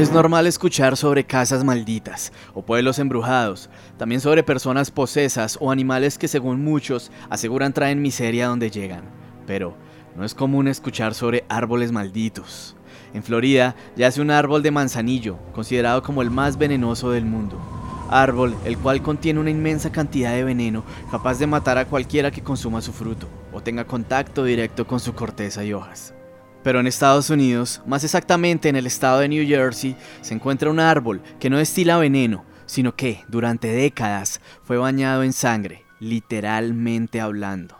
Es 0.00 0.10
normal 0.10 0.46
escuchar 0.46 0.96
sobre 0.96 1.24
casas 1.24 1.62
malditas 1.62 2.32
o 2.54 2.62
pueblos 2.62 2.98
embrujados, 2.98 3.68
también 3.98 4.22
sobre 4.22 4.42
personas 4.42 4.90
posesas 4.90 5.58
o 5.60 5.70
animales 5.70 6.16
que 6.16 6.26
según 6.26 6.64
muchos 6.64 7.12
aseguran 7.28 7.74
traen 7.74 8.00
miseria 8.00 8.46
donde 8.46 8.70
llegan. 8.70 9.02
Pero 9.46 9.74
no 10.16 10.24
es 10.24 10.34
común 10.34 10.68
escuchar 10.68 11.12
sobre 11.12 11.44
árboles 11.50 11.92
malditos. 11.92 12.76
En 13.12 13.22
Florida 13.22 13.76
yace 13.94 14.22
un 14.22 14.30
árbol 14.30 14.62
de 14.62 14.70
manzanillo, 14.70 15.36
considerado 15.52 16.02
como 16.02 16.22
el 16.22 16.30
más 16.30 16.56
venenoso 16.56 17.10
del 17.10 17.26
mundo. 17.26 17.60
Árbol 18.08 18.56
el 18.64 18.78
cual 18.78 19.02
contiene 19.02 19.38
una 19.38 19.50
inmensa 19.50 19.92
cantidad 19.92 20.32
de 20.32 20.44
veneno 20.44 20.82
capaz 21.10 21.38
de 21.38 21.46
matar 21.46 21.76
a 21.76 21.84
cualquiera 21.84 22.30
que 22.30 22.42
consuma 22.42 22.80
su 22.80 22.94
fruto 22.94 23.28
o 23.52 23.60
tenga 23.60 23.84
contacto 23.84 24.44
directo 24.44 24.86
con 24.86 24.98
su 24.98 25.14
corteza 25.14 25.62
y 25.62 25.74
hojas. 25.74 26.14
Pero 26.62 26.80
en 26.80 26.86
Estados 26.86 27.30
Unidos, 27.30 27.80
más 27.86 28.04
exactamente 28.04 28.68
en 28.68 28.76
el 28.76 28.86
estado 28.86 29.20
de 29.20 29.28
New 29.28 29.46
Jersey, 29.46 29.96
se 30.20 30.34
encuentra 30.34 30.70
un 30.70 30.80
árbol 30.80 31.22
que 31.38 31.48
no 31.48 31.58
destila 31.58 31.96
veneno, 31.96 32.44
sino 32.66 32.94
que, 32.94 33.24
durante 33.28 33.68
décadas, 33.68 34.40
fue 34.62 34.76
bañado 34.76 35.22
en 35.22 35.32
sangre, 35.32 35.84
literalmente 35.98 37.20
hablando. 37.20 37.76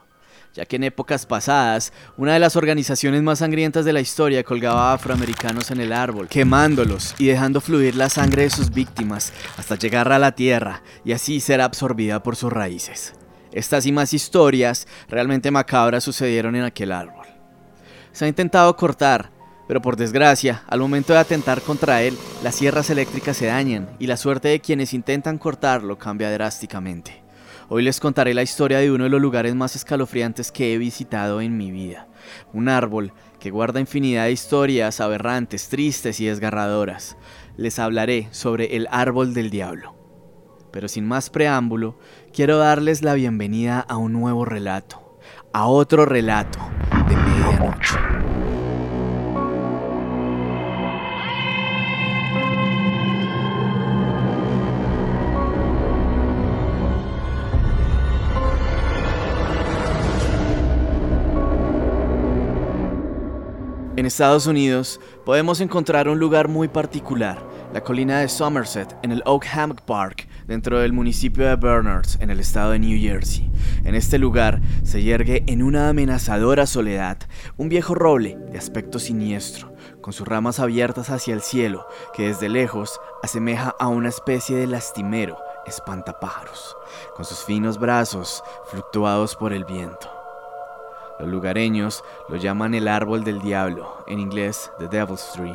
Ya 0.53 0.65
que 0.65 0.77
en 0.77 0.85
épocas 0.85 1.27
pasadas, 1.27 1.93
una 2.17 2.33
de 2.33 2.41
las 2.41 2.57
organizaciones 2.57 3.23
más 3.23 3.39
sangrientas 3.39 3.85
de 3.85 3.93
la 3.93 4.01
historia 4.01 4.43
colgaba 4.43 4.91
a 4.91 4.95
afroamericanos 4.95 5.71
en 5.71 5.81
el 5.81 5.93
árbol, 5.93 6.27
quemándolos 6.27 7.15
y 7.19 7.27
dejando 7.27 7.61
fluir 7.61 7.95
la 7.95 8.09
sangre 8.09 8.43
de 8.43 8.51
sus 8.51 8.71
víctimas 8.71 9.33
hasta 9.57 9.77
llegar 9.77 10.11
a 10.11 10.19
la 10.19 10.33
tierra 10.33 10.83
y 11.05 11.13
así 11.13 11.39
ser 11.39 11.61
absorbida 11.61 12.23
por 12.23 12.35
sus 12.35 12.53
raíces. 12.53 13.13
Estas 13.53 13.87
y 13.87 13.93
más 13.93 14.13
historias 14.13 14.89
realmente 15.09 15.53
macabras 15.53 16.03
sucedieron 16.03 16.57
en 16.57 16.65
aquel 16.65 16.91
árbol. 16.91 17.20
Se 18.13 18.25
ha 18.25 18.29
intentado 18.29 18.75
cortar, 18.77 19.31
pero 19.71 19.81
por 19.81 19.97
desgracia, 19.97 20.65
al 20.67 20.81
momento 20.81 21.13
de 21.13 21.21
atentar 21.21 21.63
contra 21.63 22.03
él, 22.03 22.19
las 22.43 22.57
sierras 22.57 22.91
eléctricas 22.91 23.37
se 23.37 23.47
dañan 23.47 23.89
y 24.01 24.09
la 24.09 24.17
suerte 24.17 24.49
de 24.49 24.61
quienes 24.61 24.93
intentan 24.95 25.39
cortarlo 25.39 25.97
cambia 25.97 26.33
drásticamente. 26.33 27.23
Hoy 27.69 27.85
les 27.85 28.01
contaré 28.01 28.35
la 28.35 28.43
historia 28.43 28.79
de 28.79 28.91
uno 28.91 29.05
de 29.05 29.11
los 29.11 29.21
lugares 29.21 29.55
más 29.55 29.77
escalofriantes 29.77 30.51
que 30.51 30.75
he 30.75 30.79
visitado 30.79 31.41
en 31.41 31.57
mi 31.57 31.71
vida. 31.71 32.09
Un 32.53 32.69
árbol 32.69 33.13
que 33.39 33.53
guarda 33.53 33.79
infinidad 33.79 34.25
de 34.25 34.33
historias 34.33 35.01
aberrantes, 35.01 35.69
tristes 35.69 36.19
y 36.19 36.27
desgarradoras. 36.27 37.17
Les 37.57 37.79
hablaré 37.79 38.27
sobre 38.33 38.75
el 38.75 38.89
árbol 38.91 39.35
del 39.35 39.51
diablo. 39.51 39.95
Pero 40.73 40.89
sin 40.89 41.07
más 41.07 41.31
preámbulo, 41.31 41.97
quiero 42.33 42.59
darles 42.59 43.03
la 43.03 43.15
bienvenida 43.15 43.79
a 43.79 43.99
un 43.99 44.15
nuevo 44.15 44.45
relato, 44.45 45.21
a 45.53 45.67
otro 45.67 46.07
relato 46.07 46.59
de 47.09 47.15
medianoche. 47.15 48.00
Estados 64.11 64.49
Unidos 64.49 65.01
podemos 65.25 65.61
encontrar 65.61 66.09
un 66.09 66.19
lugar 66.19 66.49
muy 66.49 66.67
particular, 66.67 67.41
la 67.73 67.81
colina 67.81 68.19
de 68.19 68.29
Somerset 68.29 68.97
en 69.05 69.13
el 69.13 69.23
Oak 69.25 69.47
Hammock 69.55 69.83
Park, 69.83 70.27
dentro 70.49 70.81
del 70.81 70.93
municipio 70.93 71.47
de 71.47 71.55
Bernards, 71.55 72.19
en 72.21 72.29
el 72.29 72.41
estado 72.41 72.73
de 72.73 72.81
New 72.81 73.01
Jersey. 73.01 73.49
En 73.85 73.95
este 73.95 74.19
lugar 74.19 74.61
se 74.83 75.05
yergue 75.05 75.45
en 75.47 75.63
una 75.63 75.89
amenazadora 75.89 76.67
soledad 76.67 77.19
un 77.57 77.69
viejo 77.69 77.95
roble 77.95 78.37
de 78.51 78.59
aspecto 78.59 78.99
siniestro, 78.99 79.73
con 80.01 80.13
sus 80.13 80.27
ramas 80.27 80.59
abiertas 80.59 81.09
hacia 81.11 81.33
el 81.33 81.41
cielo, 81.41 81.87
que 82.13 82.27
desde 82.27 82.49
lejos 82.49 83.01
asemeja 83.23 83.77
a 83.79 83.87
una 83.87 84.09
especie 84.09 84.57
de 84.57 84.67
lastimero 84.67 85.39
espantapájaros, 85.69 86.77
con 87.15 87.25
sus 87.25 87.45
finos 87.45 87.79
brazos 87.79 88.43
fluctuados 88.73 89.37
por 89.37 89.53
el 89.53 89.65
viento. 89.65 90.20
Los 91.21 91.29
lugareños 91.29 92.03
lo 92.31 92.37
llaman 92.37 92.73
el 92.73 92.89
árbol 92.89 93.25
del 93.25 93.43
diablo, 93.43 94.05
en 94.07 94.21
inglés 94.21 94.71
The 94.79 94.89
Devil's 94.89 95.33
Tree. 95.35 95.55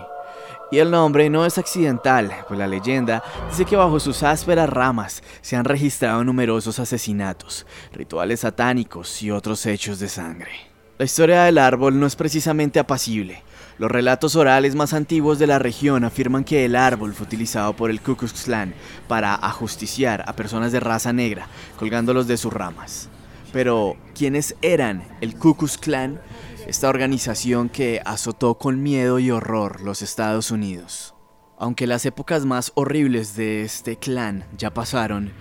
Y 0.72 0.78
el 0.78 0.92
nombre 0.92 1.28
no 1.32 1.44
es 1.44 1.58
accidental, 1.58 2.32
pues 2.48 2.60
la 2.60 2.68
leyenda 2.68 3.24
dice 3.50 3.66
que 3.66 3.76
bajo 3.76 4.00
sus 4.00 4.22
ásperas 4.22 4.70
ramas 4.70 5.24
se 5.42 5.56
han 5.56 5.66
registrado 5.66 6.24
numerosos 6.24 6.78
asesinatos, 6.78 7.66
rituales 7.94 8.42
satánicos 8.42 9.24
y 9.24 9.32
otros 9.32 9.66
hechos 9.66 9.98
de 9.98 10.08
sangre. 10.08 10.52
La 11.00 11.06
historia 11.06 11.44
del 11.46 11.58
árbol 11.58 12.00
no 12.00 12.06
es 12.06 12.16
precisamente 12.16 12.80
apacible. 12.80 13.42
Los 13.80 13.92
relatos 13.92 14.36
orales 14.36 14.76
más 14.76 14.94
antiguos 14.94 15.40
de 15.40 15.48
la 15.48 15.58
región 15.58 16.04
afirman 16.04 16.44
que 16.44 16.64
el 16.64 16.76
árbol 16.76 17.14
fue 17.14 17.26
utilizado 17.26 17.76
por 17.76 17.90
el 17.90 18.02
Ku 18.02 18.16
Klan 18.16 18.76
para 19.08 19.34
ajusticiar 19.34 20.24
a 20.28 20.36
personas 20.36 20.72
de 20.72 20.80
raza 20.80 21.12
negra, 21.12 21.48
colgándolos 21.78 22.28
de 22.28 22.38
sus 22.38 22.54
ramas. 22.54 23.10
Pero, 23.56 23.96
¿quiénes 24.14 24.58
eran 24.62 25.02
el 25.22 25.36
Ku 25.36 25.56
Klux 25.56 25.78
Klan? 25.78 26.20
Esta 26.68 26.90
organización 26.90 27.70
que 27.70 28.02
azotó 28.04 28.56
con 28.56 28.84
miedo 28.84 29.18
y 29.18 29.32
horror 29.32 29.80
los 29.80 30.02
Estados 30.02 30.52
Unidos. 30.52 31.16
Aunque 31.58 31.88
las 31.88 32.06
épocas 32.06 32.44
más 32.44 32.74
horribles 32.76 33.38
de 33.38 33.64
este 33.64 33.96
clan 33.96 34.44
ya 34.58 34.74
pasaron, 34.74 35.32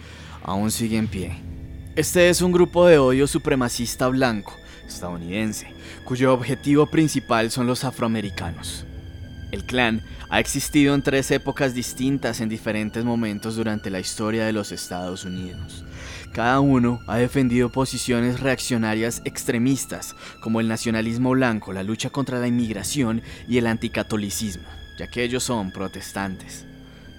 aún 0.45 0.71
sigue 0.71 0.97
en 0.97 1.09
pie. 1.09 1.43
Este 1.97 2.29
es 2.29 2.41
un 2.41 2.53
grupo 2.53 2.87
de 2.87 2.99
odio 2.99 3.27
supremacista 3.27 4.07
blanco, 4.07 4.53
estadounidense, 4.87 5.75
cuyo 6.05 6.33
objetivo 6.33 6.87
principal 6.87 7.51
son 7.51 7.67
los 7.67 7.83
afroamericanos. 7.83 8.87
El 9.51 9.65
clan 9.65 10.05
ha 10.31 10.39
existido 10.39 10.95
en 10.95 11.03
tres 11.03 11.33
épocas 11.33 11.75
distintas 11.75 12.41
en 12.41 12.49
diferentes 12.49 13.05
momentos 13.05 13.57
durante 13.57 13.91
la 13.91 13.99
historia 13.99 14.45
de 14.45 14.53
los 14.53 14.71
Estados 14.71 15.25
Unidos. 15.25 15.85
Cada 16.35 16.59
uno 16.59 17.01
ha 17.07 17.19
defendido 17.19 17.71
posiciones 17.71 18.41
reaccionarias 18.41 19.23
extremistas, 19.25 20.17
como 20.41 20.59
el 20.59 20.67
nacionalismo 20.67 21.31
blanco, 21.31 21.73
la 21.73 21.85
lucha 21.85 22.11
contra 22.11 22.41
la 22.41 22.49
inmigración 22.49 23.23
y 23.47 23.59
el 23.59 23.69
anticatolicismo, 23.69 24.65
ya 24.99 25.09
que 25.09 25.23
ellos 25.23 25.45
son 25.45 25.71
protestantes. 25.71 26.67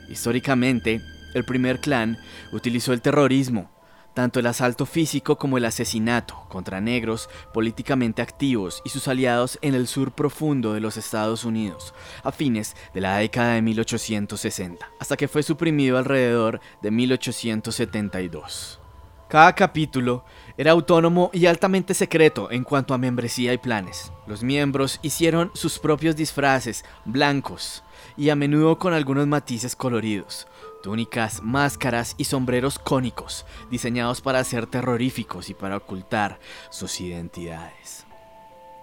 Históricamente, 0.09 0.99
el 1.33 1.45
primer 1.45 1.79
clan 1.79 2.17
utilizó 2.51 2.91
el 2.91 3.01
terrorismo, 3.01 3.71
tanto 4.13 4.41
el 4.41 4.47
asalto 4.47 4.85
físico 4.85 5.37
como 5.37 5.57
el 5.57 5.63
asesinato 5.63 6.45
contra 6.49 6.81
negros 6.81 7.29
políticamente 7.53 8.21
activos 8.21 8.81
y 8.83 8.89
sus 8.89 9.07
aliados 9.07 9.57
en 9.61 9.75
el 9.75 9.87
sur 9.87 10.11
profundo 10.11 10.73
de 10.73 10.81
los 10.81 10.97
Estados 10.97 11.45
Unidos, 11.45 11.93
a 12.21 12.33
fines 12.33 12.75
de 12.93 12.99
la 12.99 13.15
década 13.15 13.53
de 13.53 13.61
1860, 13.61 14.85
hasta 14.99 15.15
que 15.15 15.29
fue 15.29 15.41
suprimido 15.41 15.97
alrededor 15.97 16.59
de 16.81 16.91
1872. 16.91 18.81
Cada 19.27 19.53
capítulo 19.53 20.23
era 20.55 20.71
autónomo 20.71 21.31
y 21.33 21.47
altamente 21.47 21.95
secreto 21.95 22.51
en 22.51 22.63
cuanto 22.63 22.93
a 22.93 22.99
membresía 22.99 23.53
y 23.53 23.57
planes. 23.57 24.11
Los 24.27 24.43
miembros 24.43 24.99
hicieron 25.01 25.49
sus 25.55 25.79
propios 25.79 26.15
disfraces, 26.15 26.85
blancos, 27.05 27.83
y 28.17 28.29
a 28.29 28.35
menudo 28.35 28.77
con 28.77 28.93
algunos 28.93 29.25
matices 29.25 29.75
coloridos, 29.75 30.47
túnicas, 30.83 31.41
máscaras 31.41 32.13
y 32.19 32.25
sombreros 32.25 32.77
cónicos, 32.77 33.47
diseñados 33.71 34.21
para 34.21 34.43
ser 34.43 34.67
terroríficos 34.67 35.49
y 35.49 35.55
para 35.55 35.77
ocultar 35.77 36.39
sus 36.69 37.01
identidades. 37.01 38.04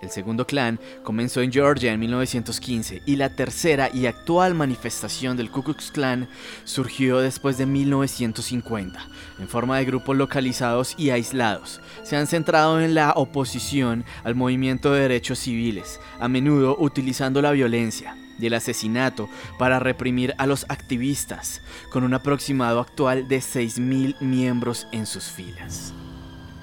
El 0.02 0.10
segundo 0.10 0.48
clan 0.48 0.80
comenzó 1.04 1.42
en 1.42 1.52
Georgia 1.52 1.92
en 1.92 2.00
1915 2.00 3.02
y 3.06 3.14
la 3.14 3.36
tercera 3.36 3.88
y 3.94 4.06
actual 4.06 4.52
manifestación 4.52 5.36
del 5.36 5.48
Ku 5.48 5.62
Klux 5.62 5.92
Klan 5.92 6.28
surgió 6.64 7.20
después 7.20 7.56
de 7.56 7.66
1950, 7.66 9.00
en 9.38 9.48
forma 9.48 9.78
de 9.78 9.84
grupos 9.84 10.16
localizados 10.16 10.96
y 10.98 11.10
aislados. 11.10 11.80
Se 12.02 12.16
han 12.16 12.26
centrado 12.26 12.80
en 12.80 12.96
la 12.96 13.12
oposición 13.12 14.04
al 14.24 14.34
movimiento 14.34 14.92
de 14.92 15.02
derechos 15.02 15.38
civiles, 15.38 16.00
a 16.18 16.26
menudo 16.26 16.76
utilizando 16.80 17.40
la 17.40 17.52
violencia 17.52 18.16
y 18.40 18.46
el 18.46 18.54
asesinato 18.54 19.28
para 19.56 19.78
reprimir 19.78 20.34
a 20.36 20.48
los 20.48 20.66
activistas, 20.68 21.62
con 21.92 22.02
un 22.02 22.14
aproximado 22.14 22.80
actual 22.80 23.28
de 23.28 23.38
6.000 23.38 24.20
miembros 24.20 24.88
en 24.90 25.06
sus 25.06 25.26
filas. 25.26 25.94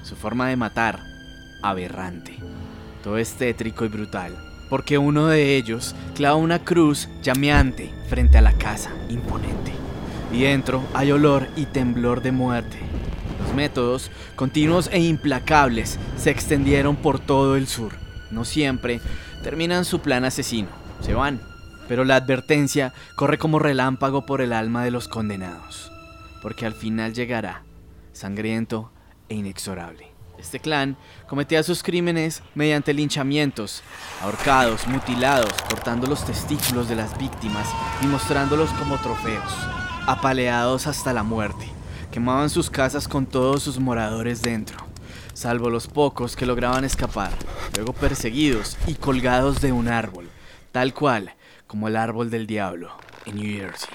Su 0.02 0.14
forma 0.14 0.48
de 0.48 0.56
matar, 0.56 1.02
aberrante. 1.62 2.36
Todo 3.02 3.18
es 3.18 3.34
tétrico 3.34 3.84
y 3.84 3.88
brutal, 3.88 4.36
porque 4.68 4.98
uno 4.98 5.26
de 5.26 5.56
ellos 5.56 5.94
clava 6.14 6.36
una 6.36 6.64
cruz 6.64 7.08
llameante 7.22 7.90
frente 8.08 8.38
a 8.38 8.42
la 8.42 8.52
casa, 8.52 8.90
imponente. 9.08 9.72
Y 10.32 10.42
dentro 10.42 10.82
hay 10.94 11.10
olor 11.10 11.48
y 11.56 11.66
temblor 11.66 12.22
de 12.22 12.32
muerte. 12.32 12.78
Los 13.42 13.54
métodos, 13.54 14.10
continuos 14.36 14.88
e 14.92 15.00
implacables, 15.00 15.98
se 16.16 16.30
extendieron 16.30 16.96
por 16.96 17.18
todo 17.18 17.56
el 17.56 17.66
sur. 17.66 17.92
No 18.30 18.44
siempre 18.44 19.00
terminan 19.42 19.84
su 19.84 20.00
plan 20.00 20.24
asesino, 20.24 20.68
se 21.00 21.14
van, 21.14 21.40
pero 21.88 22.04
la 22.04 22.16
advertencia 22.16 22.92
corre 23.16 23.38
como 23.38 23.58
relámpago 23.58 24.26
por 24.26 24.40
el 24.42 24.52
alma 24.52 24.84
de 24.84 24.92
los 24.92 25.08
condenados, 25.08 25.90
porque 26.42 26.66
al 26.66 26.74
final 26.74 27.14
llegará, 27.14 27.64
sangriento 28.12 28.92
e 29.28 29.34
inexorable. 29.34 30.09
Este 30.40 30.58
clan 30.58 30.96
cometía 31.28 31.62
sus 31.62 31.82
crímenes 31.82 32.42
mediante 32.54 32.94
linchamientos, 32.94 33.82
ahorcados, 34.22 34.86
mutilados, 34.86 35.52
cortando 35.68 36.06
los 36.06 36.24
testículos 36.24 36.88
de 36.88 36.96
las 36.96 37.16
víctimas 37.18 37.68
y 38.02 38.06
mostrándolos 38.06 38.70
como 38.70 38.96
trofeos, 38.98 39.52
apaleados 40.06 40.86
hasta 40.86 41.12
la 41.12 41.22
muerte. 41.22 41.68
Quemaban 42.10 42.48
sus 42.48 42.70
casas 42.70 43.06
con 43.06 43.26
todos 43.26 43.62
sus 43.62 43.78
moradores 43.78 44.40
dentro, 44.40 44.78
salvo 45.34 45.68
los 45.68 45.86
pocos 45.86 46.36
que 46.36 46.46
lograban 46.46 46.84
escapar, 46.84 47.32
luego 47.76 47.92
perseguidos 47.92 48.78
y 48.86 48.94
colgados 48.94 49.60
de 49.60 49.72
un 49.72 49.88
árbol, 49.88 50.30
tal 50.72 50.94
cual 50.94 51.34
como 51.66 51.86
el 51.88 51.96
árbol 51.96 52.30
del 52.30 52.46
diablo 52.46 52.90
en 53.26 53.36
New 53.36 53.60
Jersey. 53.60 53.90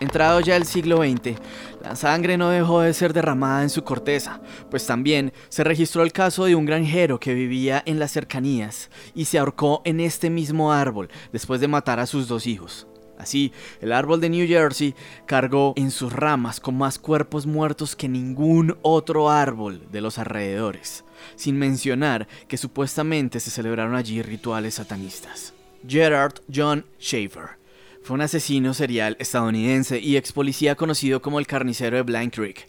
Entrado 0.00 0.40
ya 0.40 0.56
el 0.56 0.64
siglo 0.64 1.02
XX, 1.02 1.38
la 1.82 1.94
sangre 1.94 2.38
no 2.38 2.48
dejó 2.48 2.80
de 2.80 2.94
ser 2.94 3.12
derramada 3.12 3.62
en 3.62 3.68
su 3.68 3.84
corteza, 3.84 4.40
pues 4.70 4.86
también 4.86 5.30
se 5.50 5.62
registró 5.62 6.02
el 6.02 6.12
caso 6.12 6.46
de 6.46 6.54
un 6.54 6.64
granjero 6.64 7.20
que 7.20 7.34
vivía 7.34 7.82
en 7.84 7.98
las 7.98 8.10
cercanías 8.10 8.88
y 9.14 9.26
se 9.26 9.38
ahorcó 9.38 9.82
en 9.84 10.00
este 10.00 10.30
mismo 10.30 10.72
árbol 10.72 11.10
después 11.32 11.60
de 11.60 11.68
matar 11.68 12.00
a 12.00 12.06
sus 12.06 12.28
dos 12.28 12.46
hijos. 12.46 12.86
Así, 13.18 13.52
el 13.82 13.92
árbol 13.92 14.22
de 14.22 14.30
New 14.30 14.48
Jersey 14.48 14.94
cargó 15.26 15.74
en 15.76 15.90
sus 15.90 16.10
ramas 16.14 16.60
con 16.60 16.78
más 16.78 16.98
cuerpos 16.98 17.44
muertos 17.44 17.94
que 17.94 18.08
ningún 18.08 18.78
otro 18.80 19.28
árbol 19.28 19.82
de 19.92 20.00
los 20.00 20.18
alrededores, 20.18 21.04
sin 21.36 21.58
mencionar 21.58 22.26
que 22.48 22.56
supuestamente 22.56 23.38
se 23.38 23.50
celebraron 23.50 23.94
allí 23.94 24.22
rituales 24.22 24.76
satanistas. 24.76 25.52
Gerard 25.86 26.40
John 26.50 26.86
Schaefer 26.98 27.59
fue 28.02 28.14
un 28.14 28.22
asesino 28.22 28.74
serial 28.74 29.16
estadounidense 29.18 29.98
y 29.98 30.16
ex 30.16 30.32
policía 30.32 30.74
conocido 30.74 31.20
como 31.20 31.38
el 31.38 31.46
carnicero 31.46 31.96
de 31.96 32.02
Blind 32.02 32.32
Creek. 32.32 32.66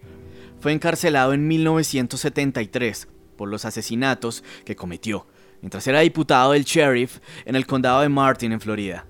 Fue 0.60 0.74
encarcelado 0.74 1.34
en 1.34 1.48
1973 1.48 3.08
por 3.38 3.50
los 3.50 3.66
asesinatos 3.66 4.44
que 4.66 4.76
cometió, 4.76 5.26
mientras 5.62 5.88
era 5.88 6.02
diputado 6.02 6.52
del 6.52 6.66
sheriff 6.66 7.20
en 7.46 7.56
el 7.56 7.66
condado 7.66 8.02
de 8.02 8.10
Martin, 8.10 8.52
en 8.52 8.62
Florida. 8.62 9.06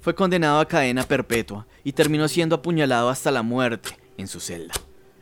Fue 0.00 0.14
condenado 0.14 0.60
a 0.60 0.68
cadena 0.68 1.02
perpetua 1.02 1.66
y 1.82 1.92
terminó 1.92 2.28
siendo 2.28 2.56
apuñalado 2.56 3.08
hasta 3.08 3.30
la 3.30 3.42
muerte 3.42 3.98
en 4.16 4.28
su 4.28 4.40
celda. 4.40 4.74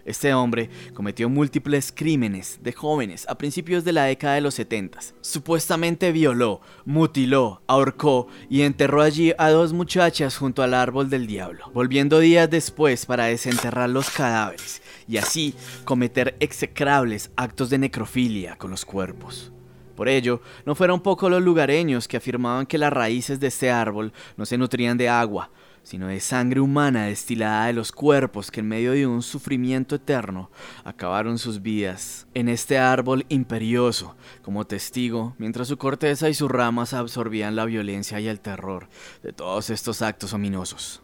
Este 0.04 0.34
hombre 0.34 0.68
cometió 0.94 1.28
múltiples 1.28 1.92
crímenes 1.94 2.58
de 2.62 2.72
jóvenes 2.72 3.24
a 3.28 3.36
principios 3.36 3.84
de 3.84 3.92
la 3.92 4.04
década 4.04 4.34
de 4.34 4.40
los 4.40 4.54
70. 4.54 4.98
Supuestamente 5.20 6.10
violó, 6.10 6.60
mutiló, 6.84 7.62
ahorcó 7.66 8.26
y 8.50 8.62
enterró 8.62 9.02
allí 9.02 9.32
a 9.38 9.50
dos 9.50 9.72
muchachas 9.72 10.36
junto 10.36 10.62
al 10.62 10.74
árbol 10.74 11.08
del 11.08 11.26
diablo, 11.26 11.70
volviendo 11.72 12.18
días 12.18 12.50
después 12.50 13.06
para 13.06 13.26
desenterrar 13.26 13.90
los 13.90 14.10
cadáveres 14.10 14.82
y 15.06 15.18
así 15.18 15.54
cometer 15.84 16.36
execrables 16.40 17.30
actos 17.36 17.70
de 17.70 17.78
necrofilia 17.78 18.56
con 18.56 18.70
los 18.70 18.84
cuerpos. 18.84 19.52
Por 19.94 20.08
ello, 20.08 20.40
no 20.64 20.74
fueron 20.74 21.00
pocos 21.00 21.30
los 21.30 21.42
lugareños 21.42 22.08
que 22.08 22.16
afirmaban 22.16 22.66
que 22.66 22.78
las 22.78 22.92
raíces 22.92 23.38
de 23.38 23.48
este 23.48 23.70
árbol 23.70 24.12
no 24.36 24.46
se 24.46 24.58
nutrían 24.58 24.96
de 24.96 25.08
agua, 25.08 25.50
sino 25.82 26.08
de 26.08 26.20
sangre 26.20 26.60
humana 26.60 27.06
destilada 27.06 27.66
de 27.66 27.72
los 27.72 27.92
cuerpos 27.92 28.50
que 28.50 28.60
en 28.60 28.68
medio 28.68 28.92
de 28.92 29.06
un 29.06 29.22
sufrimiento 29.22 29.96
eterno 29.96 30.50
acabaron 30.84 31.38
sus 31.38 31.62
vidas 31.62 32.26
en 32.34 32.48
este 32.48 32.78
árbol 32.78 33.26
imperioso 33.28 34.16
como 34.42 34.66
testigo, 34.66 35.34
mientras 35.38 35.68
su 35.68 35.76
corteza 35.76 36.28
y 36.28 36.34
sus 36.34 36.50
ramas 36.50 36.94
absorbían 36.94 37.56
la 37.56 37.64
violencia 37.64 38.20
y 38.20 38.28
el 38.28 38.40
terror 38.40 38.88
de 39.22 39.32
todos 39.32 39.70
estos 39.70 40.02
actos 40.02 40.32
ominosos. 40.32 41.02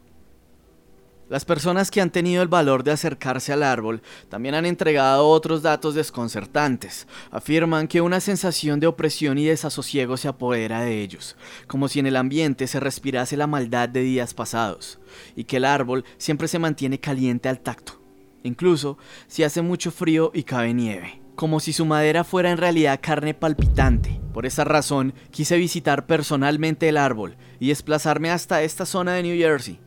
Las 1.29 1.45
personas 1.45 1.91
que 1.91 2.01
han 2.01 2.11
tenido 2.11 2.43
el 2.43 2.49
valor 2.49 2.85
de 2.85 2.93
acercarse 2.93 3.53
al 3.53 3.63
árbol 3.63 4.01
también 4.31 4.55
han 4.55 4.65
entregado 4.65 5.29
otros 5.29 5.61
datos 5.61 5.95
desconcertantes. 5.95 7.07
Afirman 7.31 7.87
que 7.87 8.01
una 8.01 8.21
sensación 8.21 8.81
de 8.81 8.87
opresión 8.87 9.37
y 9.37 9.45
desasosiego 9.45 10.17
se 10.17 10.29
apodera 10.29 10.81
de 10.81 11.03
ellos, 11.03 11.37
como 11.67 11.89
si 11.89 11.99
en 11.99 12.07
el 12.07 12.17
ambiente 12.17 12.67
se 12.67 12.81
respirase 12.81 13.37
la 13.37 13.47
maldad 13.47 13.91
de 13.91 14.01
días 14.01 14.33
pasados, 14.33 15.01
y 15.37 15.45
que 15.45 15.59
el 15.59 15.67
árbol 15.67 16.05
siempre 16.17 16.49
se 16.49 16.59
mantiene 16.59 16.99
caliente 16.99 17.51
al 17.51 17.61
tacto, 17.61 18.01
incluso 18.43 18.97
si 19.27 19.45
hace 19.45 19.61
mucho 19.61 19.91
frío 19.91 20.31
y 20.33 20.45
cabe 20.45 20.73
nieve 20.73 21.21
como 21.35 21.61
si 21.61 21.73
su 21.73 21.87
madera 21.87 22.25
fuera 22.25 22.51
en 22.51 22.59
realidad 22.59 22.99
carne 23.01 23.33
palpitante. 23.33 24.21
Por 24.35 24.45
esa 24.45 24.65
razón, 24.65 25.15
quise 25.31 25.57
visitar 25.57 26.05
personalmente 26.05 26.89
el 26.89 26.97
árbol 26.97 27.37
y 27.61 27.69
desplazarme 27.69 28.33
hasta 28.33 28.65
esta 28.65 28.85
zona 28.85 29.13
de 29.13 29.23
New 29.23 29.39
Jersey, 29.39 29.79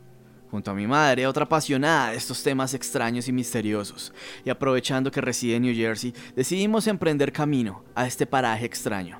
junto 0.52 0.70
a 0.70 0.74
mi 0.74 0.86
madre, 0.86 1.26
otra 1.26 1.44
apasionada 1.44 2.10
de 2.10 2.18
estos 2.18 2.42
temas 2.42 2.74
extraños 2.74 3.26
y 3.26 3.32
misteriosos, 3.32 4.12
y 4.44 4.50
aprovechando 4.50 5.10
que 5.10 5.22
reside 5.22 5.56
en 5.56 5.62
New 5.62 5.74
Jersey, 5.74 6.12
decidimos 6.36 6.86
emprender 6.86 7.32
camino 7.32 7.82
a 7.94 8.06
este 8.06 8.26
paraje 8.26 8.66
extraño. 8.66 9.18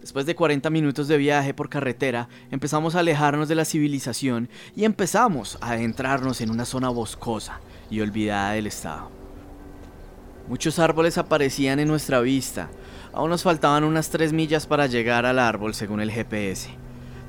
Después 0.00 0.26
de 0.26 0.36
40 0.36 0.70
minutos 0.70 1.08
de 1.08 1.16
viaje 1.16 1.54
por 1.54 1.68
carretera, 1.68 2.28
empezamos 2.52 2.94
a 2.94 3.00
alejarnos 3.00 3.48
de 3.48 3.56
la 3.56 3.64
civilización 3.64 4.48
y 4.76 4.84
empezamos 4.84 5.58
a 5.60 5.72
adentrarnos 5.72 6.40
en 6.40 6.50
una 6.52 6.64
zona 6.64 6.88
boscosa 6.88 7.58
y 7.90 8.00
olvidada 8.00 8.52
del 8.52 8.68
estado. 8.68 9.10
Muchos 10.46 10.78
árboles 10.78 11.18
aparecían 11.18 11.80
en 11.80 11.88
nuestra 11.88 12.20
vista, 12.20 12.70
aún 13.12 13.30
nos 13.30 13.42
faltaban 13.42 13.82
unas 13.82 14.08
3 14.10 14.32
millas 14.32 14.68
para 14.68 14.86
llegar 14.86 15.26
al 15.26 15.40
árbol 15.40 15.74
según 15.74 16.00
el 16.00 16.12
GPS. 16.12 16.79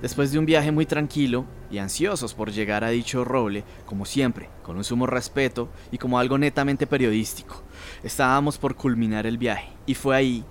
Después 0.01 0.31
de 0.31 0.39
un 0.39 0.47
viaje 0.47 0.71
muy 0.71 0.87
tranquilo 0.87 1.45
y 1.69 1.77
ansiosos 1.77 2.33
por 2.33 2.51
llegar 2.51 2.83
a 2.83 2.89
dicho 2.89 3.23
roble, 3.23 3.63
como 3.85 4.05
siempre, 4.05 4.49
con 4.63 4.77
un 4.77 4.83
sumo 4.83 5.05
respeto 5.05 5.69
y 5.91 5.99
como 5.99 6.17
algo 6.17 6.39
netamente 6.39 6.87
periodístico, 6.87 7.61
estábamos 8.03 8.57
por 8.57 8.75
culminar 8.75 9.27
el 9.27 9.37
viaje. 9.37 9.69
Y 9.85 9.93
fue 9.93 10.15
ahí 10.15 10.43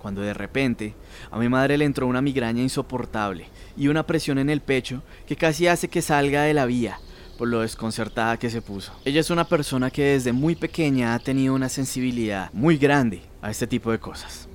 cuando 0.00 0.20
de 0.20 0.34
repente 0.34 0.94
a 1.32 1.38
mi 1.38 1.48
madre 1.48 1.76
le 1.76 1.84
entró 1.84 2.06
una 2.06 2.22
migraña 2.22 2.62
insoportable 2.62 3.48
y 3.76 3.88
una 3.88 4.06
presión 4.06 4.38
en 4.38 4.50
el 4.50 4.60
pecho 4.60 5.02
que 5.26 5.34
casi 5.34 5.66
hace 5.66 5.88
que 5.88 6.00
salga 6.00 6.42
de 6.42 6.54
la 6.54 6.66
vía 6.66 7.00
por 7.36 7.48
lo 7.48 7.60
desconcertada 7.60 8.38
que 8.38 8.50
se 8.50 8.62
puso. 8.62 8.92
Ella 9.04 9.20
es 9.20 9.30
una 9.30 9.48
persona 9.48 9.90
que 9.90 10.04
desde 10.04 10.32
muy 10.32 10.54
pequeña 10.54 11.14
ha 11.14 11.18
tenido 11.18 11.54
una 11.54 11.68
sensibilidad 11.68 12.52
muy 12.52 12.78
grande 12.78 13.22
a 13.42 13.50
este 13.50 13.66
tipo 13.66 13.90
de 13.90 13.98
cosas. 13.98 14.48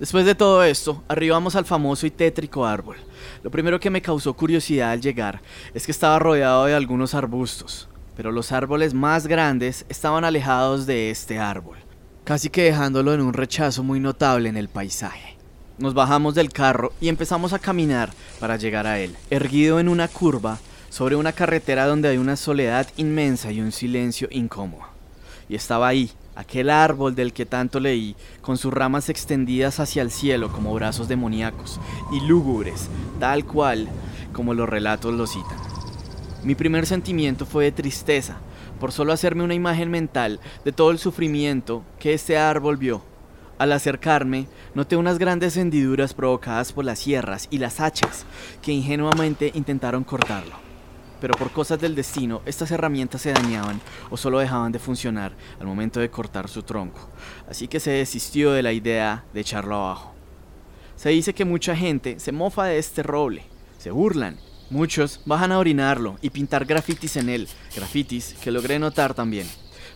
Después 0.00 0.26
de 0.26 0.34
todo 0.34 0.64
esto, 0.64 1.04
arribamos 1.06 1.54
al 1.54 1.64
famoso 1.64 2.04
y 2.04 2.10
tétrico 2.10 2.66
árbol. 2.66 2.96
Lo 3.44 3.50
primero 3.50 3.78
que 3.78 3.90
me 3.90 4.02
causó 4.02 4.34
curiosidad 4.34 4.90
al 4.90 5.00
llegar 5.00 5.40
es 5.72 5.86
que 5.86 5.92
estaba 5.92 6.18
rodeado 6.18 6.64
de 6.64 6.74
algunos 6.74 7.14
arbustos, 7.14 7.88
pero 8.16 8.32
los 8.32 8.50
árboles 8.50 8.92
más 8.92 9.28
grandes 9.28 9.86
estaban 9.88 10.24
alejados 10.24 10.86
de 10.86 11.10
este 11.10 11.38
árbol, 11.38 11.78
casi 12.24 12.50
que 12.50 12.64
dejándolo 12.64 13.14
en 13.14 13.20
un 13.20 13.34
rechazo 13.34 13.84
muy 13.84 14.00
notable 14.00 14.48
en 14.48 14.56
el 14.56 14.68
paisaje. 14.68 15.36
Nos 15.78 15.94
bajamos 15.94 16.34
del 16.34 16.50
carro 16.52 16.92
y 17.00 17.08
empezamos 17.08 17.52
a 17.52 17.60
caminar 17.60 18.10
para 18.40 18.56
llegar 18.56 18.88
a 18.88 18.98
él, 18.98 19.14
erguido 19.30 19.78
en 19.78 19.88
una 19.88 20.08
curva 20.08 20.58
sobre 20.90 21.14
una 21.14 21.32
carretera 21.32 21.86
donde 21.86 22.08
hay 22.08 22.18
una 22.18 22.34
soledad 22.36 22.88
inmensa 22.96 23.52
y 23.52 23.60
un 23.60 23.70
silencio 23.70 24.26
incómodo. 24.32 24.86
Y 25.48 25.54
estaba 25.54 25.86
ahí, 25.86 26.10
aquel 26.34 26.70
árbol 26.70 27.14
del 27.14 27.32
que 27.32 27.46
tanto 27.46 27.80
leí, 27.80 28.16
con 28.40 28.56
sus 28.56 28.72
ramas 28.72 29.08
extendidas 29.08 29.80
hacia 29.80 30.02
el 30.02 30.10
cielo 30.10 30.50
como 30.50 30.74
brazos 30.74 31.08
demoníacos 31.08 31.80
y 32.12 32.20
lúgubres, 32.26 32.88
tal 33.20 33.44
cual 33.44 33.88
como 34.32 34.54
los 34.54 34.68
relatos 34.68 35.14
lo 35.14 35.26
citan. 35.26 35.58
Mi 36.42 36.54
primer 36.54 36.86
sentimiento 36.86 37.46
fue 37.46 37.64
de 37.64 37.72
tristeza, 37.72 38.36
por 38.80 38.92
solo 38.92 39.12
hacerme 39.12 39.44
una 39.44 39.54
imagen 39.54 39.90
mental 39.90 40.40
de 40.64 40.72
todo 40.72 40.90
el 40.90 40.98
sufrimiento 40.98 41.82
que 41.98 42.14
este 42.14 42.36
árbol 42.36 42.76
vio. 42.76 43.02
Al 43.56 43.72
acercarme, 43.72 44.48
noté 44.74 44.96
unas 44.96 45.18
grandes 45.18 45.56
hendiduras 45.56 46.12
provocadas 46.12 46.72
por 46.72 46.84
las 46.84 46.98
sierras 46.98 47.46
y 47.50 47.58
las 47.58 47.80
hachas 47.80 48.26
que 48.62 48.72
ingenuamente 48.72 49.52
intentaron 49.54 50.02
cortarlo 50.02 50.63
pero 51.24 51.38
por 51.38 51.52
cosas 51.52 51.80
del 51.80 51.94
destino 51.94 52.42
estas 52.44 52.70
herramientas 52.70 53.22
se 53.22 53.32
dañaban 53.32 53.80
o 54.10 54.16
solo 54.18 54.40
dejaban 54.40 54.72
de 54.72 54.78
funcionar 54.78 55.32
al 55.58 55.66
momento 55.66 55.98
de 55.98 56.10
cortar 56.10 56.50
su 56.50 56.62
tronco, 56.64 57.08
así 57.48 57.66
que 57.66 57.80
se 57.80 57.92
desistió 57.92 58.52
de 58.52 58.62
la 58.62 58.74
idea 58.74 59.24
de 59.32 59.40
echarlo 59.40 59.74
abajo. 59.74 60.12
Se 60.96 61.08
dice 61.08 61.32
que 61.32 61.46
mucha 61.46 61.74
gente 61.74 62.20
se 62.20 62.30
mofa 62.30 62.66
de 62.66 62.76
este 62.76 63.02
roble, 63.02 63.46
se 63.78 63.90
burlan, 63.90 64.36
muchos 64.68 65.22
bajan 65.24 65.50
a 65.52 65.58
orinarlo 65.58 66.18
y 66.20 66.28
pintar 66.28 66.66
grafitis 66.66 67.16
en 67.16 67.30
él, 67.30 67.48
grafitis 67.74 68.36
que 68.44 68.50
logré 68.50 68.78
notar 68.78 69.14
también. 69.14 69.46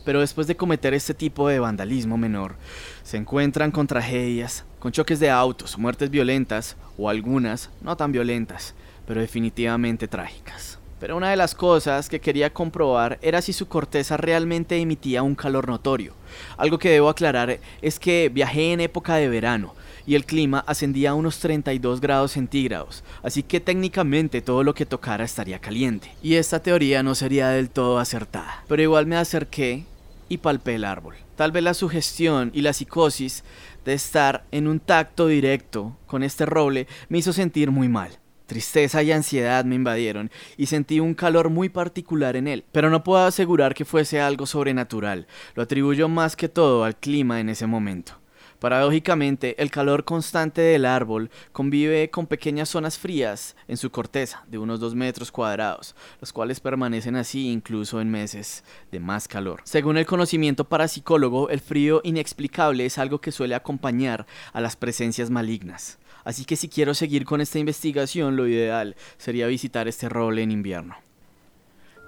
Pero 0.06 0.20
después 0.20 0.47
de 0.47 0.56
cometer 0.56 0.94
este 0.94 1.12
tipo 1.12 1.47
de 1.47 1.58
vandalismo 1.58 2.16
menor, 2.16 2.54
se 3.02 3.18
encuentran 3.18 3.70
con 3.70 3.87
tragedias, 3.87 4.64
con 4.78 4.92
choques 4.92 5.20
de 5.20 5.28
autos, 5.28 5.76
muertes 5.76 6.08
violentas 6.08 6.78
o 6.97 7.11
algunas 7.11 7.68
no 7.82 7.99
tan 7.99 8.12
violentas, 8.12 8.75
pero 9.06 9.20
definitivamente 9.20 10.08
trágicas. 10.08 10.78
Pero 11.00 11.17
una 11.17 11.31
de 11.31 11.37
las 11.37 11.55
cosas 11.55 12.09
que 12.09 12.21
quería 12.21 12.52
comprobar 12.52 13.19
era 13.23 13.40
si 13.43 13.52
su 13.52 13.69
corteza 13.69 14.17
realmente 14.17 14.76
emitía 14.76 15.23
un 15.23 15.35
calor 15.35 15.69
notorio. 15.69 16.14
Algo 16.57 16.78
que 16.78 16.90
debo 16.90 17.09
aclarar 17.09 17.61
es 17.83 17.99
que 17.99 18.31
viajé 18.33 18.73
en 18.73 18.81
época 18.81 19.17
de 19.17 19.28
verano 19.28 19.75
y 20.07 20.14
el 20.14 20.25
clima 20.25 20.64
ascendía 20.67 21.11
a 21.11 21.14
unos 21.14 21.38
32 21.38 22.00
grados 22.00 22.33
centígrados, 22.33 23.05
así 23.23 23.43
que 23.43 23.61
técnicamente 23.61 24.40
todo 24.40 24.64
lo 24.64 24.75
que 24.75 24.87
tocara 24.87 25.25
estaría 25.25 25.59
caliente. 25.59 26.11
Y 26.23 26.35
esta 26.35 26.61
teoría 26.61 27.02
no 27.02 27.14
sería 27.14 27.50
del 27.50 27.69
todo 27.69 27.99
acertada, 27.99 28.64
pero 28.69 28.83
igual 28.83 29.07
me 29.07 29.17
acerqué 29.17 29.85
y 30.28 30.38
palpé 30.38 30.76
el 30.76 30.85
árbol. 30.85 31.17
Tal 31.37 31.52
vez 31.52 31.62
la 31.62 31.75
sugestión 31.75 32.50
y 32.55 32.62
la 32.62 32.73
psicosis 32.73 33.45
de 33.85 33.95
estar 33.95 34.45
en 34.50 34.67
un 34.67 34.81
tacto 34.81 35.26
directo 35.26 35.97
con 36.07 36.23
este 36.23 36.47
roble 36.47 36.87
me 37.09 37.19
hizo 37.19 37.33
sentir 37.33 37.71
muy 37.71 37.88
mal. 37.88 38.19
Tristeza 38.49 39.02
y 39.02 39.12
ansiedad 39.12 39.67
me 39.67 39.75
invadieron 39.75 40.31
y 40.57 40.67
sentí 40.67 41.00
un 41.00 41.12
calor 41.12 41.50
muy 41.50 41.69
particular 41.69 42.35
en 42.35 42.49
él, 42.49 42.64
pero 42.73 42.88
no 42.88 43.05
puedo 43.05 43.26
asegurar 43.26 43.75
que 43.75 43.85
fuese 43.85 44.23
algo 44.23 44.47
sobrenatural, 44.47 45.26
lo 45.55 45.64
atribuyo 45.64 46.09
más 46.09 46.35
que 46.35 46.49
todo 46.49 46.85
al 46.85 46.97
clima 46.97 47.40
en 47.40 47.50
ese 47.50 47.67
momento. 47.67 48.14
Paradójicamente, 48.59 49.55
el 49.62 49.71
calor 49.71 50.05
constante 50.05 50.62
del 50.62 50.87
árbol 50.87 51.31
convive 51.52 52.09
con 52.09 52.26
pequeñas 52.26 52.71
zonas 52.71 52.99
frías 52.99 53.55
en 53.69 53.76
su 53.76 53.90
corteza 53.90 54.43
de 54.49 54.57
unos 54.57 54.81
2 54.81 54.95
metros 54.95 55.31
cuadrados, 55.31 55.95
los 56.19 56.33
cuales 56.33 56.59
permanecen 56.59 57.17
así 57.17 57.50
incluso 57.50 58.00
en 58.00 58.11
meses 58.11 58.64
de 58.90 58.99
más 58.99 59.28
calor. 59.28 59.61
Según 59.64 59.99
el 59.99 60.07
conocimiento 60.07 60.64
parapsicólogo, 60.64 61.50
el 61.50 61.61
frío 61.61 62.00
inexplicable 62.02 62.87
es 62.87 62.97
algo 62.97 63.21
que 63.21 63.31
suele 63.31 63.55
acompañar 63.55 64.26
a 64.55 64.62
las 64.62 64.75
presencias 64.75 65.28
malignas. 65.28 65.99
Así 66.28 66.44
que 66.44 66.56
si 66.56 66.68
quiero 66.68 66.92
seguir 66.92 67.25
con 67.25 67.40
esta 67.40 67.58
investigación, 67.58 68.37
lo 68.37 68.47
ideal 68.47 68.97
sería 69.16 69.47
visitar 69.47 69.88
este 69.88 70.11
roble 70.11 70.42
en 70.42 70.50
invierno. 70.50 70.94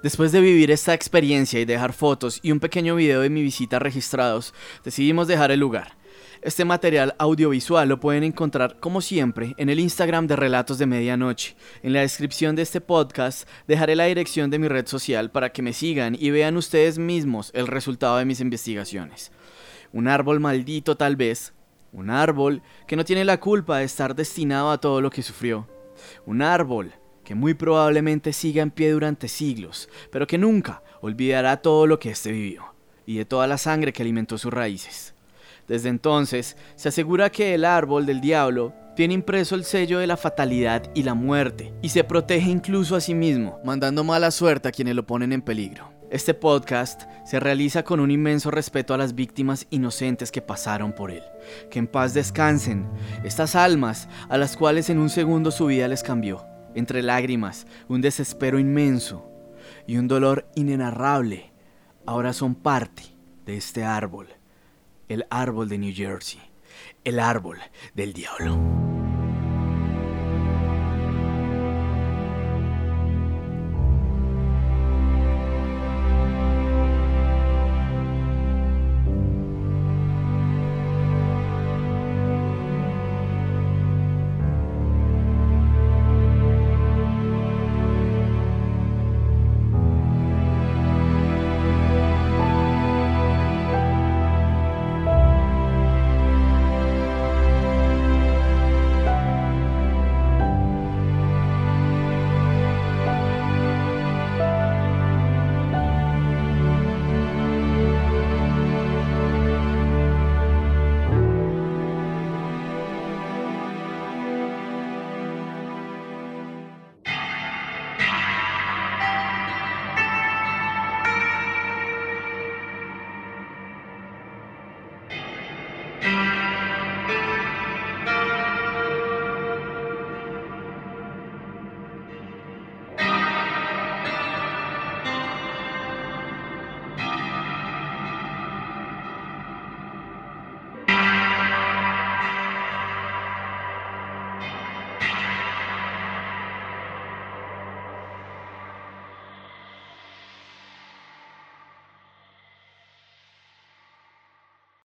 Después 0.02 0.30
de 0.30 0.42
vivir 0.42 0.70
esta 0.70 0.92
experiencia 0.92 1.58
y 1.58 1.64
dejar 1.64 1.94
fotos 1.94 2.38
y 2.42 2.52
un 2.52 2.60
pequeño 2.60 2.96
video 2.96 3.22
de 3.22 3.30
mi 3.30 3.40
visita 3.40 3.78
registrados, 3.78 4.52
decidimos 4.84 5.26
dejar 5.26 5.52
el 5.52 5.60
lugar. 5.60 5.96
Este 6.42 6.66
material 6.66 7.14
audiovisual 7.18 7.88
lo 7.88 7.98
pueden 7.98 8.22
encontrar 8.22 8.78
como 8.78 9.00
siempre 9.00 9.54
en 9.56 9.70
el 9.70 9.80
Instagram 9.80 10.26
de 10.26 10.36
Relatos 10.36 10.76
de 10.76 10.84
Medianoche. 10.84 11.56
En 11.82 11.94
la 11.94 12.00
descripción 12.00 12.56
de 12.56 12.60
este 12.60 12.82
podcast 12.82 13.48
dejaré 13.66 13.96
la 13.96 14.04
dirección 14.04 14.50
de 14.50 14.58
mi 14.58 14.68
red 14.68 14.86
social 14.86 15.30
para 15.30 15.50
que 15.50 15.62
me 15.62 15.72
sigan 15.72 16.14
y 16.14 16.28
vean 16.28 16.58
ustedes 16.58 16.98
mismos 16.98 17.52
el 17.54 17.66
resultado 17.66 18.18
de 18.18 18.26
mis 18.26 18.40
investigaciones. 18.40 19.32
Un 19.94 20.08
árbol 20.08 20.40
maldito 20.40 20.98
tal 20.98 21.16
vez, 21.16 21.54
un 21.92 22.10
árbol 22.10 22.62
que 22.86 22.96
no 22.96 23.04
tiene 23.04 23.24
la 23.24 23.40
culpa 23.40 23.78
de 23.78 23.84
estar 23.84 24.14
destinado 24.14 24.70
a 24.70 24.78
todo 24.78 25.00
lo 25.00 25.10
que 25.10 25.22
sufrió. 25.22 25.68
Un 26.26 26.42
árbol 26.42 26.92
que 27.24 27.34
muy 27.34 27.54
probablemente 27.54 28.32
siga 28.32 28.62
en 28.62 28.70
pie 28.70 28.92
durante 28.92 29.28
siglos, 29.28 29.88
pero 30.10 30.26
que 30.26 30.38
nunca 30.38 30.82
olvidará 31.00 31.56
todo 31.58 31.86
lo 31.86 31.98
que 31.98 32.10
éste 32.10 32.32
vivió 32.32 32.74
y 33.06 33.16
de 33.16 33.24
toda 33.24 33.46
la 33.46 33.58
sangre 33.58 33.92
que 33.92 34.02
alimentó 34.02 34.38
sus 34.38 34.52
raíces. 34.52 35.14
Desde 35.66 35.88
entonces, 35.88 36.56
se 36.74 36.88
asegura 36.88 37.30
que 37.30 37.54
el 37.54 37.64
árbol 37.64 38.06
del 38.06 38.20
diablo 38.20 38.74
tiene 38.96 39.14
impreso 39.14 39.54
el 39.54 39.64
sello 39.64 39.98
de 40.00 40.06
la 40.06 40.16
fatalidad 40.16 40.90
y 40.94 41.04
la 41.04 41.14
muerte, 41.14 41.72
y 41.80 41.90
se 41.90 42.04
protege 42.04 42.50
incluso 42.50 42.96
a 42.96 43.00
sí 43.00 43.14
mismo, 43.14 43.60
mandando 43.64 44.02
mala 44.04 44.30
suerte 44.30 44.68
a 44.68 44.72
quienes 44.72 44.96
lo 44.96 45.06
ponen 45.06 45.32
en 45.32 45.42
peligro. 45.42 45.99
Este 46.10 46.34
podcast 46.34 47.02
se 47.24 47.40
realiza 47.40 47.84
con 47.84 48.00
un 48.00 48.10
inmenso 48.10 48.50
respeto 48.50 48.92
a 48.92 48.98
las 48.98 49.14
víctimas 49.14 49.66
inocentes 49.70 50.32
que 50.32 50.42
pasaron 50.42 50.92
por 50.92 51.10
él. 51.10 51.22
Que 51.70 51.78
en 51.78 51.86
paz 51.86 52.14
descansen 52.14 52.88
estas 53.24 53.54
almas 53.54 54.08
a 54.28 54.36
las 54.36 54.56
cuales 54.56 54.90
en 54.90 54.98
un 54.98 55.08
segundo 55.08 55.50
su 55.50 55.66
vida 55.66 55.88
les 55.88 56.02
cambió. 56.02 56.44
Entre 56.74 57.02
lágrimas, 57.02 57.66
un 57.88 58.00
desespero 58.00 58.58
inmenso 58.58 59.30
y 59.86 59.96
un 59.96 60.08
dolor 60.08 60.48
inenarrable, 60.56 61.52
ahora 62.06 62.32
son 62.32 62.54
parte 62.54 63.04
de 63.46 63.56
este 63.56 63.84
árbol 63.84 64.28
el 65.10 65.26
árbol 65.28 65.68
de 65.68 65.76
New 65.76 65.92
Jersey, 65.92 66.40
el 67.02 67.18
árbol 67.18 67.58
del 67.94 68.12
diablo. 68.12 68.99